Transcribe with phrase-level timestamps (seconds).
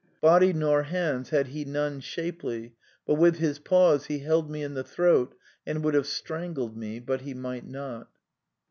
[0.19, 2.73] Body nor hands had he none shapely,
[3.05, 6.99] but with his paws he held me in the throat, and would have strangled me,
[6.99, 8.09] but he might not."